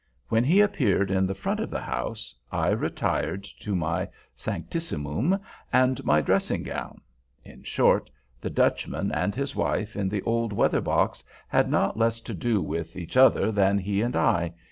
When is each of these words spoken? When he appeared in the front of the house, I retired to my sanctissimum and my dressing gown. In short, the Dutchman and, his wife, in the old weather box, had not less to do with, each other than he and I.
When 0.29 0.43
he 0.43 0.61
appeared 0.61 1.11
in 1.11 1.27
the 1.27 1.35
front 1.35 1.59
of 1.59 1.69
the 1.69 1.79
house, 1.83 2.33
I 2.51 2.69
retired 2.69 3.43
to 3.59 3.75
my 3.75 4.09
sanctissimum 4.35 5.37
and 5.71 6.03
my 6.03 6.21
dressing 6.21 6.63
gown. 6.63 7.01
In 7.45 7.61
short, 7.61 8.09
the 8.41 8.49
Dutchman 8.49 9.11
and, 9.11 9.35
his 9.35 9.55
wife, 9.55 9.95
in 9.95 10.09
the 10.09 10.23
old 10.23 10.53
weather 10.53 10.81
box, 10.81 11.23
had 11.47 11.69
not 11.69 11.99
less 11.99 12.19
to 12.21 12.33
do 12.33 12.63
with, 12.63 12.95
each 12.95 13.15
other 13.15 13.51
than 13.51 13.77
he 13.77 14.01
and 14.01 14.15
I. 14.15 14.55